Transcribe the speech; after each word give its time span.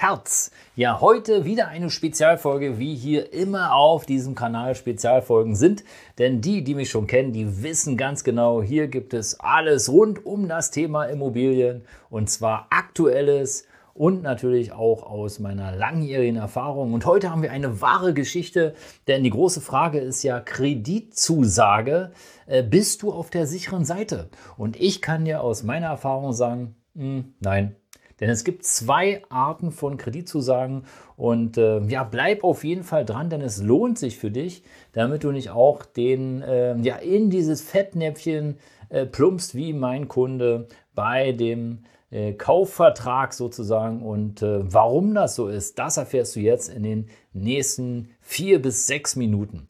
Herz. 0.00 0.50
Ja, 0.76 1.02
heute 1.02 1.44
wieder 1.44 1.68
eine 1.68 1.90
Spezialfolge, 1.90 2.78
wie 2.78 2.94
hier 2.94 3.34
immer 3.34 3.74
auf 3.74 4.06
diesem 4.06 4.34
Kanal 4.34 4.74
Spezialfolgen 4.74 5.54
sind. 5.54 5.84
Denn 6.16 6.40
die, 6.40 6.64
die 6.64 6.74
mich 6.74 6.88
schon 6.88 7.06
kennen, 7.06 7.34
die 7.34 7.62
wissen 7.62 7.98
ganz 7.98 8.24
genau, 8.24 8.62
hier 8.62 8.88
gibt 8.88 9.12
es 9.12 9.38
alles 9.40 9.92
rund 9.92 10.24
um 10.24 10.48
das 10.48 10.70
Thema 10.70 11.04
Immobilien. 11.04 11.82
Und 12.08 12.30
zwar 12.30 12.66
aktuelles 12.70 13.66
und 13.92 14.22
natürlich 14.22 14.72
auch 14.72 15.02
aus 15.02 15.38
meiner 15.38 15.76
langjährigen 15.76 16.36
Erfahrung. 16.36 16.94
Und 16.94 17.04
heute 17.04 17.30
haben 17.30 17.42
wir 17.42 17.52
eine 17.52 17.82
wahre 17.82 18.14
Geschichte, 18.14 18.74
denn 19.06 19.22
die 19.22 19.28
große 19.28 19.60
Frage 19.60 19.98
ist 19.98 20.22
ja 20.22 20.40
Kreditzusage. 20.40 22.12
Äh, 22.46 22.62
bist 22.62 23.02
du 23.02 23.12
auf 23.12 23.28
der 23.28 23.46
sicheren 23.46 23.84
Seite? 23.84 24.30
Und 24.56 24.80
ich 24.80 25.02
kann 25.02 25.26
dir 25.26 25.42
aus 25.42 25.62
meiner 25.62 25.88
Erfahrung 25.88 26.32
sagen, 26.32 26.74
mh, 26.94 27.04
hm, 27.04 27.34
nein, 27.40 27.76
denn 28.20 28.30
es 28.30 28.44
gibt 28.44 28.64
zwei 28.64 29.22
Arten 29.28 29.72
von 29.72 29.96
Kreditzusagen 29.96 30.84
und 31.16 31.56
äh, 31.56 31.80
ja, 31.86 32.04
bleib 32.04 32.44
auf 32.44 32.64
jeden 32.64 32.84
Fall 32.84 33.04
dran, 33.04 33.30
denn 33.30 33.40
es 33.40 33.62
lohnt 33.62 33.98
sich 33.98 34.18
für 34.18 34.30
dich, 34.30 34.62
damit 34.92 35.24
du 35.24 35.32
nicht 35.32 35.50
auch 35.50 35.84
den, 35.84 36.42
äh, 36.42 36.76
ja, 36.78 36.96
in 36.96 37.30
dieses 37.30 37.62
Fettnäpfchen 37.62 38.58
äh, 38.90 39.06
plumpst 39.06 39.54
wie 39.54 39.72
mein 39.72 40.08
Kunde 40.08 40.68
bei 40.94 41.32
dem 41.32 41.84
äh, 42.10 42.32
Kaufvertrag 42.32 43.32
sozusagen. 43.32 44.02
Und 44.02 44.42
äh, 44.42 44.60
warum 44.72 45.14
das 45.14 45.34
so 45.34 45.48
ist, 45.48 45.78
das 45.78 45.96
erfährst 45.96 46.36
du 46.36 46.40
jetzt 46.40 46.68
in 46.68 46.82
den 46.82 47.08
nächsten 47.32 48.10
vier 48.20 48.60
bis 48.60 48.86
sechs 48.86 49.16
Minuten. 49.16 49.66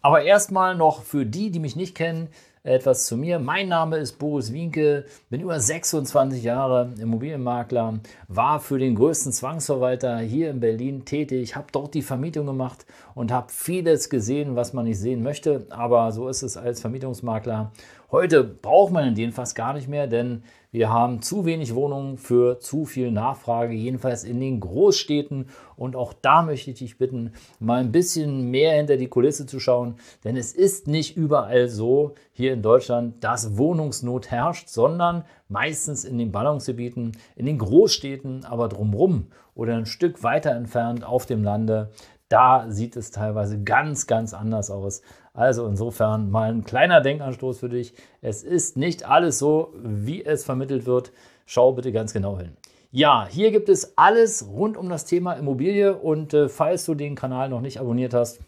Aber 0.00 0.22
erstmal 0.22 0.76
noch 0.76 1.02
für 1.02 1.26
die, 1.26 1.50
die 1.50 1.58
mich 1.58 1.76
nicht 1.76 1.94
kennen, 1.96 2.28
etwas 2.68 3.06
zu 3.06 3.16
mir. 3.16 3.38
Mein 3.38 3.68
Name 3.68 3.96
ist 3.96 4.18
Boris 4.18 4.52
Wienke, 4.52 5.06
bin 5.30 5.40
über 5.40 5.58
26 5.58 6.42
Jahre 6.42 6.92
Immobilienmakler, 7.00 8.00
war 8.28 8.60
für 8.60 8.78
den 8.78 8.94
größten 8.94 9.32
Zwangsverwalter 9.32 10.18
hier 10.18 10.50
in 10.50 10.60
Berlin 10.60 11.04
tätig, 11.04 11.56
habe 11.56 11.68
dort 11.72 11.94
die 11.94 12.02
Vermietung 12.02 12.46
gemacht 12.46 12.84
und 13.14 13.32
habe 13.32 13.50
vieles 13.50 14.10
gesehen, 14.10 14.54
was 14.54 14.74
man 14.74 14.84
nicht 14.84 14.98
sehen 14.98 15.22
möchte. 15.22 15.66
Aber 15.70 16.12
so 16.12 16.28
ist 16.28 16.42
es 16.42 16.56
als 16.56 16.80
Vermietungsmakler. 16.80 17.72
Heute 18.10 18.42
braucht 18.42 18.90
man 18.90 19.14
den 19.14 19.32
fast 19.32 19.54
gar 19.54 19.74
nicht 19.74 19.86
mehr, 19.86 20.06
denn 20.06 20.42
wir 20.70 20.90
haben 20.90 21.20
zu 21.20 21.44
wenig 21.44 21.74
Wohnungen 21.74 22.16
für 22.16 22.58
zu 22.58 22.86
viel 22.86 23.10
Nachfrage, 23.10 23.74
jedenfalls 23.74 24.24
in 24.24 24.40
den 24.40 24.60
Großstädten. 24.60 25.50
Und 25.76 25.94
auch 25.94 26.14
da 26.14 26.40
möchte 26.40 26.70
ich 26.70 26.78
dich 26.78 26.96
bitten, 26.96 27.32
mal 27.60 27.80
ein 27.80 27.92
bisschen 27.92 28.50
mehr 28.50 28.72
hinter 28.76 28.96
die 28.96 29.08
Kulisse 29.08 29.44
zu 29.44 29.60
schauen, 29.60 29.96
denn 30.24 30.38
es 30.38 30.54
ist 30.54 30.86
nicht 30.86 31.18
überall 31.18 31.68
so 31.68 32.14
hier 32.32 32.54
in 32.54 32.62
Deutschland, 32.62 33.22
dass 33.22 33.58
Wohnungsnot 33.58 34.30
herrscht, 34.30 34.68
sondern 34.68 35.24
meistens 35.50 36.04
in 36.04 36.16
den 36.16 36.32
Ballungsgebieten, 36.32 37.12
in 37.36 37.44
den 37.44 37.58
Großstädten, 37.58 38.46
aber 38.46 38.68
drumherum 38.68 39.26
oder 39.54 39.76
ein 39.76 39.86
Stück 39.86 40.22
weiter 40.22 40.52
entfernt 40.52 41.04
auf 41.04 41.26
dem 41.26 41.44
Lande. 41.44 41.90
Da 42.28 42.66
sieht 42.68 42.96
es 42.96 43.10
teilweise 43.10 43.62
ganz, 43.62 44.06
ganz 44.06 44.34
anders 44.34 44.70
aus. 44.70 45.02
Also 45.32 45.66
insofern 45.66 46.30
mal 46.30 46.50
ein 46.50 46.64
kleiner 46.64 47.00
Denkanstoß 47.00 47.60
für 47.60 47.68
dich. 47.68 47.94
Es 48.20 48.42
ist 48.42 48.76
nicht 48.76 49.08
alles 49.08 49.38
so, 49.38 49.72
wie 49.82 50.24
es 50.24 50.44
vermittelt 50.44 50.84
wird. 50.84 51.12
Schau 51.46 51.72
bitte 51.72 51.92
ganz 51.92 52.12
genau 52.12 52.38
hin. 52.38 52.56
Ja, 52.90 53.26
hier 53.28 53.50
gibt 53.50 53.68
es 53.68 53.96
alles 53.96 54.46
rund 54.48 54.76
um 54.76 54.88
das 54.88 55.04
Thema 55.04 55.34
Immobilie 55.34 55.94
und 55.94 56.34
äh, 56.34 56.48
falls 56.48 56.86
du 56.86 56.94
den 56.94 57.14
Kanal 57.14 57.48
noch 57.50 57.60
nicht 57.60 57.80
abonniert 57.80 58.14
hast, 58.14 58.40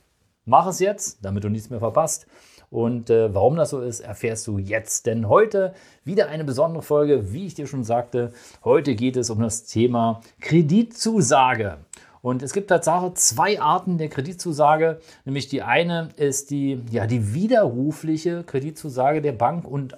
mach 0.46 0.66
es 0.66 0.78
jetzt, 0.80 1.24
damit 1.24 1.44
du 1.44 1.48
nichts 1.48 1.70
mehr 1.70 1.78
verpasst. 1.78 2.26
Und 2.70 3.10
äh, 3.10 3.34
warum 3.34 3.56
das 3.56 3.70
so 3.70 3.80
ist, 3.80 4.00
erfährst 4.00 4.46
du 4.46 4.58
jetzt. 4.58 5.06
Denn 5.06 5.28
heute 5.28 5.74
wieder 6.04 6.28
eine 6.28 6.44
besondere 6.44 6.82
Folge, 6.82 7.32
wie 7.32 7.46
ich 7.46 7.54
dir 7.54 7.66
schon 7.66 7.84
sagte. 7.84 8.32
Heute 8.64 8.94
geht 8.94 9.16
es 9.16 9.28
um 9.28 9.40
das 9.40 9.64
Thema 9.64 10.20
Kreditzusage. 10.40 11.78
Und 12.22 12.42
es 12.42 12.52
gibt 12.52 12.68
tatsächlich 12.68 13.14
zwei 13.14 13.60
Arten 13.60 13.98
der 13.98 14.08
Kreditzusage. 14.08 15.00
Nämlich 15.24 15.48
die 15.48 15.62
eine 15.62 16.10
ist 16.16 16.50
die, 16.50 16.82
ja, 16.90 17.06
die 17.06 17.34
widerrufliche 17.34 18.44
Kreditzusage 18.44 19.22
der 19.22 19.32
Bank 19.32 19.66
und 19.66 19.96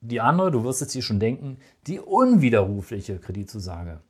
die 0.00 0.20
andere, 0.20 0.50
du 0.50 0.64
wirst 0.64 0.82
es 0.82 0.88
dir 0.88 1.02
schon 1.02 1.20
denken, 1.20 1.58
die 1.86 1.98
unwiderrufliche 1.98 3.18
Kreditzusage. 3.18 4.00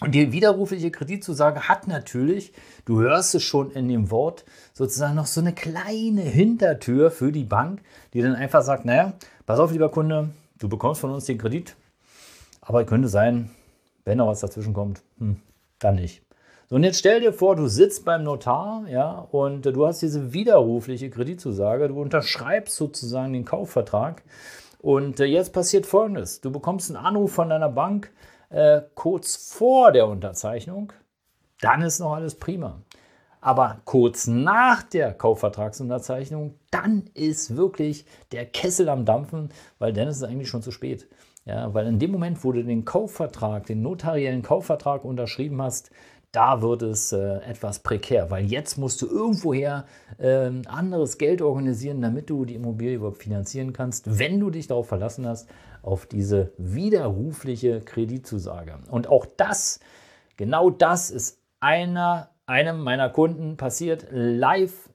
Und 0.00 0.14
die 0.14 0.32
widerrufliche 0.32 0.90
Kreditzusage 0.90 1.68
hat 1.68 1.88
natürlich, 1.88 2.52
du 2.84 3.00
hörst 3.00 3.34
es 3.34 3.42
schon 3.42 3.72
in 3.72 3.88
dem 3.88 4.10
Wort, 4.10 4.44
sozusagen 4.72 5.16
noch 5.16 5.26
so 5.26 5.40
eine 5.40 5.52
kleine 5.52 6.22
Hintertür 6.22 7.10
für 7.10 7.32
die 7.32 7.44
Bank, 7.44 7.82
die 8.14 8.22
dann 8.22 8.36
einfach 8.36 8.62
sagt, 8.62 8.84
naja, 8.84 9.14
pass 9.44 9.58
auf, 9.58 9.72
lieber 9.72 9.90
Kunde, 9.90 10.30
du 10.58 10.68
bekommst 10.68 11.00
von 11.00 11.10
uns 11.10 11.24
den 11.24 11.36
Kredit, 11.36 11.74
aber 12.60 12.84
könnte 12.84 13.08
sein, 13.08 13.50
wenn 14.04 14.18
noch 14.18 14.28
was 14.28 14.40
dazwischen 14.40 14.72
kommt, 14.72 15.02
hm, 15.18 15.40
dann 15.80 15.96
nicht. 15.96 16.22
So, 16.68 16.76
und 16.76 16.84
jetzt 16.84 16.98
stell 16.98 17.20
dir 17.20 17.32
vor, 17.32 17.56
du 17.56 17.66
sitzt 17.66 18.04
beim 18.04 18.24
Notar, 18.24 18.84
ja, 18.90 19.26
und 19.30 19.64
du 19.64 19.86
hast 19.86 20.02
diese 20.02 20.34
widerrufliche 20.34 21.08
Kreditzusage, 21.08 21.88
du 21.88 21.98
unterschreibst 21.98 22.76
sozusagen 22.76 23.32
den 23.32 23.46
Kaufvertrag. 23.46 24.22
Und 24.80 25.18
äh, 25.18 25.24
jetzt 25.24 25.54
passiert 25.54 25.86
Folgendes: 25.86 26.42
Du 26.42 26.52
bekommst 26.52 26.90
einen 26.90 27.02
Anruf 27.02 27.32
von 27.32 27.48
deiner 27.48 27.70
Bank 27.70 28.12
äh, 28.50 28.82
kurz 28.94 29.36
vor 29.50 29.92
der 29.92 30.08
Unterzeichnung, 30.08 30.92
dann 31.62 31.80
ist 31.80 32.00
noch 32.00 32.12
alles 32.12 32.34
prima. 32.34 32.82
Aber 33.40 33.80
kurz 33.86 34.26
nach 34.26 34.82
der 34.82 35.14
Kaufvertragsunterzeichnung, 35.14 36.54
dann 36.70 37.04
ist 37.14 37.56
wirklich 37.56 38.04
der 38.30 38.44
Kessel 38.44 38.90
am 38.90 39.06
Dampfen, 39.06 39.48
weil 39.78 39.94
dann 39.94 40.08
ist 40.08 40.18
es 40.18 40.22
eigentlich 40.22 40.50
schon 40.50 40.62
zu 40.62 40.70
spät. 40.70 41.08
Ja, 41.46 41.72
weil 41.72 41.86
in 41.86 41.98
dem 41.98 42.10
Moment, 42.10 42.44
wo 42.44 42.52
du 42.52 42.62
den 42.62 42.84
Kaufvertrag, 42.84 43.64
den 43.64 43.80
notariellen 43.80 44.42
Kaufvertrag 44.42 45.02
unterschrieben 45.02 45.62
hast, 45.62 45.90
da 46.32 46.60
wird 46.60 46.82
es 46.82 47.12
äh, 47.12 47.38
etwas 47.38 47.78
prekär, 47.80 48.30
weil 48.30 48.44
jetzt 48.44 48.76
musst 48.76 49.00
du 49.00 49.06
irgendwoher 49.06 49.86
äh, 50.18 50.50
anderes 50.66 51.18
Geld 51.18 51.40
organisieren, 51.40 52.02
damit 52.02 52.28
du 52.28 52.44
die 52.44 52.54
Immobilie 52.54 52.96
überhaupt 52.96 53.22
finanzieren 53.22 53.72
kannst, 53.72 54.18
wenn 54.18 54.38
du 54.38 54.50
dich 54.50 54.66
darauf 54.66 54.88
verlassen 54.88 55.26
hast, 55.26 55.48
auf 55.82 56.06
diese 56.06 56.52
widerrufliche 56.58 57.80
Kreditzusage. 57.80 58.78
Und 58.90 59.08
auch 59.08 59.26
das, 59.36 59.80
genau 60.36 60.70
das 60.70 61.10
ist 61.10 61.40
einer, 61.60 62.30
einem 62.46 62.80
meiner 62.80 63.08
Kunden 63.08 63.56
passiert 63.56 64.06
live 64.10 64.90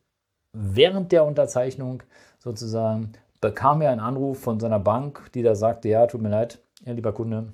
während 0.53 1.11
der 1.11 1.25
Unterzeichnung 1.25 2.03
sozusagen, 2.37 3.13
bekam 3.41 3.81
er 3.81 3.91
einen 3.91 3.99
Anruf 3.99 4.39
von 4.39 4.59
seiner 4.59 4.79
Bank, 4.79 5.31
die 5.33 5.41
da 5.41 5.55
sagte, 5.55 5.89
ja, 5.89 6.05
tut 6.05 6.21
mir 6.21 6.29
leid, 6.29 6.59
ja, 6.85 6.93
lieber 6.93 7.11
Kunde, 7.11 7.53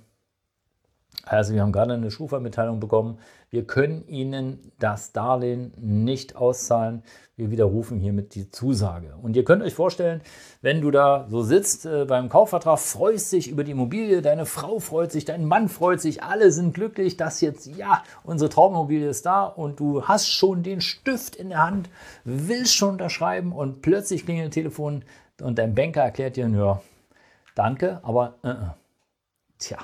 also 1.29 1.53
wir 1.53 1.62
haben 1.62 1.72
gerade 1.72 1.94
eine 1.94 2.09
Schufa-Mitteilung 2.09 2.79
bekommen. 2.79 3.19
Wir 3.51 3.63
können 3.66 4.07
Ihnen 4.07 4.72
das 4.79 5.12
Darlehen 5.12 5.73
nicht 5.78 6.35
auszahlen. 6.35 7.03
Wir 7.35 7.51
widerrufen 7.51 8.00
hiermit 8.00 8.34
die 8.34 8.50
Zusage. 8.50 9.13
Und 9.22 9.35
ihr 9.35 9.44
könnt 9.44 9.62
euch 9.62 9.75
vorstellen, 9.75 10.22
wenn 10.63 10.81
du 10.81 10.89
da 10.89 11.28
so 11.29 11.44
sitzt 11.44 11.85
äh, 11.85 12.06
beim 12.06 12.29
Kaufvertrag, 12.29 12.79
freust 12.79 13.31
dich 13.31 13.47
über 13.47 13.63
die 13.63 13.72
Immobilie, 13.72 14.23
deine 14.23 14.47
Frau 14.47 14.79
freut 14.79 15.12
sich, 15.12 15.23
dein 15.23 15.45
Mann 15.45 15.69
freut 15.69 16.01
sich, 16.01 16.23
alle 16.23 16.51
sind 16.51 16.73
glücklich, 16.73 17.15
dass 17.15 17.42
jetzt, 17.42 17.68
ja, 17.68 18.01
unsere 18.24 18.50
Traumimmobilie 18.50 19.07
ist 19.07 19.27
da 19.27 19.45
und 19.45 19.80
du 19.80 20.03
hast 20.03 20.30
schon 20.30 20.63
den 20.63 20.81
Stift 20.81 21.36
in 21.36 21.50
der 21.50 21.63
Hand, 21.63 21.92
willst 22.24 22.74
schon 22.74 22.94
unterschreiben 22.94 23.51
und 23.51 23.83
plötzlich 23.83 24.25
klingelt 24.25 24.48
das 24.48 24.56
Telefon 24.56 25.03
und 25.42 25.59
dein 25.59 25.75
Banker 25.75 26.01
erklärt 26.01 26.38
dir, 26.38 26.50
ja, 26.50 26.81
danke, 27.53 28.00
aber, 28.01 28.33
äh, 28.44 28.50
äh. 28.50 28.56
tja. 29.59 29.77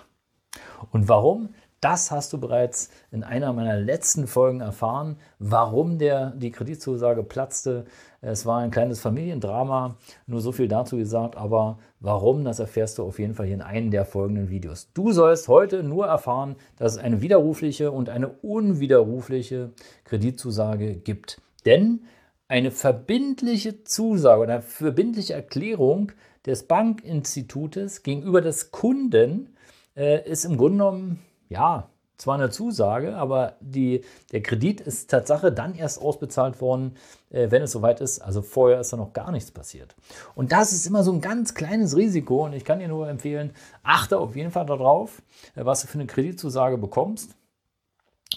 Und 0.91 1.09
warum? 1.09 1.49
Das 1.85 2.09
hast 2.09 2.33
du 2.33 2.39
bereits 2.39 2.89
in 3.11 3.23
einer 3.23 3.53
meiner 3.53 3.77
letzten 3.77 4.25
Folgen 4.25 4.59
erfahren, 4.59 5.17
warum 5.37 5.99
der, 5.99 6.31
die 6.31 6.49
Kreditzusage 6.49 7.21
platzte. 7.21 7.85
Es 8.21 8.47
war 8.47 8.59
ein 8.61 8.71
kleines 8.71 9.01
Familiendrama, 9.01 9.95
nur 10.25 10.41
so 10.41 10.51
viel 10.51 10.67
dazu 10.67 10.97
gesagt, 10.97 11.35
aber 11.35 11.77
warum, 11.99 12.43
das 12.43 12.57
erfährst 12.57 12.97
du 12.97 13.03
auf 13.03 13.19
jeden 13.19 13.35
Fall 13.35 13.45
hier 13.45 13.55
in 13.55 13.61
einem 13.61 13.91
der 13.91 14.05
folgenden 14.05 14.49
Videos. 14.49 14.89
Du 14.95 15.11
sollst 15.11 15.47
heute 15.47 15.83
nur 15.83 16.07
erfahren, 16.07 16.55
dass 16.77 16.93
es 16.93 16.97
eine 16.97 17.21
widerrufliche 17.21 17.91
und 17.91 18.09
eine 18.09 18.29
unwiderrufliche 18.29 19.71
Kreditzusage 20.05 20.95
gibt. 20.95 21.39
Denn 21.67 22.05
eine 22.47 22.71
verbindliche 22.71 23.83
Zusage 23.83 24.41
oder 24.41 24.53
eine 24.53 24.61
verbindliche 24.63 25.33
Erklärung 25.33 26.13
des 26.47 26.63
Bankinstitutes 26.63 28.01
gegenüber 28.01 28.41
des 28.41 28.71
Kunden 28.71 29.55
äh, 29.95 30.29
ist 30.29 30.45
im 30.45 30.57
Grunde 30.57 30.77
genommen, 30.77 31.25
ja, 31.49 31.89
zwar 32.17 32.35
eine 32.35 32.49
Zusage, 32.49 33.15
aber 33.15 33.57
die, 33.59 34.03
der 34.31 34.41
Kredit 34.41 34.81
ist 34.81 35.09
Tatsache 35.09 35.51
dann 35.51 35.75
erst 35.75 36.01
ausbezahlt 36.01 36.61
worden, 36.61 36.95
äh, 37.29 37.51
wenn 37.51 37.61
es 37.61 37.71
soweit 37.71 37.99
ist. 37.99 38.19
Also 38.19 38.41
vorher 38.41 38.79
ist 38.79 38.93
da 38.93 38.97
noch 38.97 39.13
gar 39.13 39.31
nichts 39.31 39.51
passiert. 39.51 39.95
Und 40.33 40.51
das 40.51 40.71
ist 40.71 40.87
immer 40.87 41.03
so 41.03 41.11
ein 41.11 41.21
ganz 41.21 41.53
kleines 41.53 41.95
Risiko 41.95 42.45
und 42.45 42.53
ich 42.53 42.63
kann 42.63 42.79
dir 42.79 42.87
nur 42.87 43.09
empfehlen, 43.09 43.51
achte 43.83 44.17
auf 44.17 44.35
jeden 44.35 44.51
Fall 44.51 44.65
darauf, 44.65 45.21
äh, 45.55 45.65
was 45.65 45.81
du 45.81 45.87
für 45.87 45.99
eine 45.99 46.07
Kreditzusage 46.07 46.77
bekommst. 46.77 47.35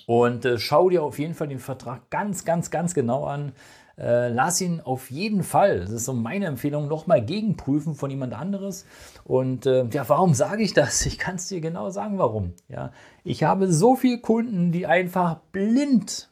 Und 0.07 0.45
äh, 0.45 0.59
schau 0.59 0.91
dir 0.91 1.03
auf 1.03 1.19
jeden 1.19 1.35
Fall 1.35 1.49
den 1.49 1.61
Vertrag 1.61 2.11
ganz, 2.11 2.45
ganz, 2.45 2.71
ganz 2.71 2.95
genau 2.95 3.25
an. 3.25 3.53
Äh, 3.99 4.29
lass 4.29 4.61
ihn 4.61 4.81
auf 4.81 5.11
jeden 5.11 5.43
Fall, 5.43 5.81
das 5.81 5.91
ist 5.91 6.05
so 6.05 6.13
meine 6.13 6.47
Empfehlung, 6.47 6.87
nochmal 6.87 7.25
gegenprüfen 7.25 7.95
von 7.95 8.11
jemand 8.11 8.33
anderes. 8.33 8.87
Und 9.25 9.67
äh, 9.67 9.87
ja, 9.87 10.09
warum 10.09 10.35
sage 10.35 10.63
ich 10.63 10.73
das? 10.73 11.05
Ich 11.07 11.19
kann 11.19 11.37
es 11.37 11.49
dir 11.49 11.61
genau 11.61 11.91
sagen, 11.91 12.19
warum. 12.19 12.53
Ja, 12.69 12.93
ich 13.25 13.43
habe 13.43 13.73
so 13.73 13.97
viele 13.97 14.21
Kunden, 14.21 14.71
die 14.71 14.87
einfach 14.87 15.41
blind 15.53 16.31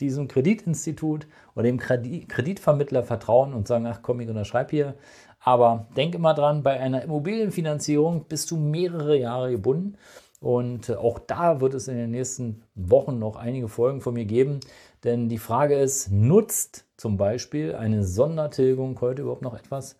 diesem 0.00 0.26
Kreditinstitut 0.26 1.26
oder 1.54 1.64
dem 1.64 1.78
Kreditvermittler 1.78 3.02
vertrauen 3.02 3.52
und 3.52 3.68
sagen, 3.68 3.86
ach 3.86 4.00
komm, 4.02 4.20
ich 4.20 4.28
unterschreibe 4.28 4.70
hier. 4.70 4.94
Aber 5.38 5.86
denk 5.96 6.14
immer 6.14 6.34
dran, 6.34 6.62
bei 6.62 6.78
einer 6.80 7.02
Immobilienfinanzierung 7.02 8.24
bist 8.28 8.50
du 8.50 8.56
mehrere 8.56 9.18
Jahre 9.18 9.50
gebunden. 9.50 9.96
Und 10.40 10.88
äh, 10.88 10.94
auch 10.94 11.18
da 11.18 11.60
wird 11.60 11.74
es 11.74 11.88
in 11.88 11.96
den 11.96 12.10
nächsten 12.10 12.62
Wochen 12.74 13.18
noch 13.18 13.36
einige 13.36 13.68
Folgen 13.68 14.00
von 14.00 14.14
mir 14.14 14.24
geben. 14.24 14.60
Denn 15.04 15.28
die 15.28 15.38
Frage 15.38 15.76
ist, 15.76 16.10
nutzt 16.10 16.84
zum 17.02 17.16
Beispiel 17.16 17.74
eine 17.74 18.04
Sondertilgung 18.04 19.00
heute 19.00 19.22
überhaupt 19.22 19.42
noch 19.42 19.58
etwas? 19.58 19.96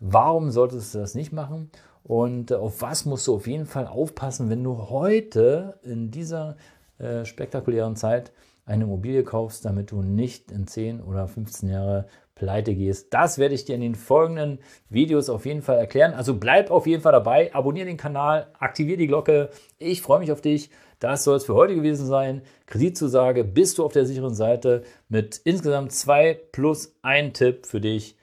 Warum 0.00 0.50
solltest 0.50 0.92
du 0.92 0.98
das 0.98 1.14
nicht 1.14 1.32
machen? 1.32 1.70
Und 2.02 2.50
äh, 2.50 2.54
auf 2.54 2.82
was 2.82 3.04
musst 3.04 3.28
du 3.28 3.36
auf 3.36 3.46
jeden 3.46 3.66
Fall 3.66 3.86
aufpassen, 3.86 4.50
wenn 4.50 4.64
du 4.64 4.90
heute 4.90 5.78
in 5.84 6.10
dieser 6.10 6.56
äh, 6.98 7.24
spektakulären 7.24 7.94
Zeit 7.94 8.32
eine 8.66 8.82
Immobilie 8.82 9.22
kaufst, 9.22 9.64
damit 9.64 9.92
du 9.92 10.02
nicht 10.02 10.50
in 10.50 10.66
10 10.66 11.00
oder 11.00 11.28
15 11.28 11.68
Jahre 11.68 12.06
pleite 12.40 12.74
gehst. 12.74 13.12
Das 13.12 13.36
werde 13.36 13.54
ich 13.54 13.66
dir 13.66 13.74
in 13.74 13.82
den 13.82 13.94
folgenden 13.94 14.60
Videos 14.88 15.28
auf 15.28 15.44
jeden 15.44 15.60
Fall 15.60 15.76
erklären. 15.76 16.14
Also 16.14 16.34
bleib 16.34 16.70
auf 16.70 16.86
jeden 16.86 17.02
Fall 17.02 17.12
dabei, 17.12 17.54
abonniere 17.54 17.86
den 17.86 17.98
Kanal, 17.98 18.46
aktiviere 18.58 18.96
die 18.96 19.06
Glocke. 19.06 19.50
Ich 19.78 20.00
freue 20.00 20.20
mich 20.20 20.32
auf 20.32 20.40
dich. 20.40 20.70
Das 21.00 21.24
soll 21.24 21.36
es 21.36 21.44
für 21.44 21.54
heute 21.54 21.74
gewesen 21.74 22.06
sein. 22.06 22.40
Kreditzusage, 22.64 23.44
bist 23.44 23.76
du 23.76 23.84
auf 23.84 23.92
der 23.92 24.06
sicheren 24.06 24.34
Seite 24.34 24.84
mit 25.08 25.40
insgesamt 25.44 25.92
zwei 25.92 26.40
plus 26.50 26.94
ein 27.02 27.34
Tipp 27.34 27.66
für 27.66 27.80
dich. 27.80 28.16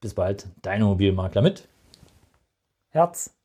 Bis 0.00 0.14
bald, 0.14 0.46
dein 0.62 0.80
Immobilienmakler 0.80 1.42
mit 1.42 1.68
Herz. 2.90 3.37